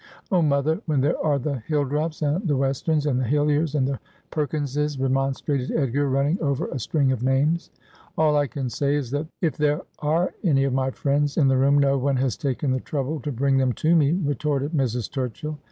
Oh, 0.31 0.41
mother, 0.41 0.81
when 0.87 0.99
there 1.01 1.23
are 1.23 1.37
the 1.37 1.61
Hilldrops, 1.69 2.23
and 2.23 2.47
the 2.47 2.57
Westerns, 2.57 3.05
and 3.05 3.19
the 3.19 3.23
Hilliers, 3.23 3.75
and 3.75 3.87
the 3.87 3.99
Perkinses,' 4.31 4.97
remonstrated 4.99 5.69
Edgar, 5.71 6.09
running 6.09 6.41
over 6.41 6.65
a 6.69 6.79
string 6.79 7.11
of 7.11 7.21
names.' 7.21 7.69
All 8.17 8.35
I 8.35 8.47
can 8.47 8.67
say 8.67 8.95
is 8.95 9.11
that 9.11 9.27
if 9.41 9.57
there 9.57 9.81
are 9.99 10.33
any 10.43 10.63
of 10.63 10.73
my 10.73 10.89
friends 10.89 11.37
in 11.37 11.47
the 11.47 11.57
room 11.57 11.77
no 11.77 11.99
one 11.99 12.15
has 12.17 12.35
taken 12.35 12.71
the 12.71 12.79
trouble 12.79 13.19
to 13.19 13.31
bring 13.31 13.57
them 13.59 13.73
to 13.73 13.95
me,' 13.95 14.13
retorted 14.25 14.71
Mrs. 14.71 15.07
Turchill. 15.07 15.59